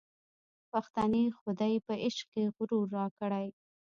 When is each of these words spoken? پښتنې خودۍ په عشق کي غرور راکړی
پښتنې 0.71 1.23
خودۍ 1.39 1.73
په 1.85 1.93
عشق 2.05 2.25
کي 2.33 2.43
غرور 2.55 2.85
راکړی 2.97 3.47